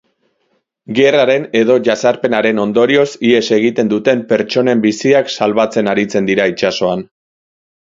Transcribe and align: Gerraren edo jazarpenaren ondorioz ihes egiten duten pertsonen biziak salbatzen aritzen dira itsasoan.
Gerraren 0.99 1.43
edo 1.59 1.75
jazarpenaren 1.87 2.61
ondorioz 2.63 3.05
ihes 3.29 3.43
egiten 3.59 3.93
duten 3.93 4.25
pertsonen 4.33 4.83
biziak 4.89 5.31
salbatzen 5.37 5.95
aritzen 5.95 6.33
dira 6.33 6.51
itsasoan. 6.57 7.09